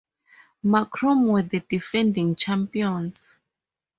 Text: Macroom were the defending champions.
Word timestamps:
Macroom 0.63 1.27
were 1.27 1.43
the 1.43 1.59
defending 1.59 2.35
champions. 2.35 3.35